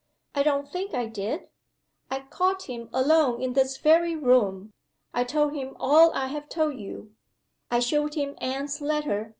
[0.33, 1.49] I don't think I did.
[2.09, 4.73] I caught him alone in this very room.
[5.13, 7.11] I told him all I have told you.
[7.69, 9.29] I showed him Anne's letter.